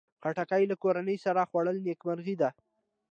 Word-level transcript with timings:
خټکی 0.21 0.63
له 0.71 0.75
کورنۍ 0.83 1.17
سره 1.25 1.47
خوړل 1.49 1.77
نیکمرغي 1.87 2.35
ده. 2.41 2.49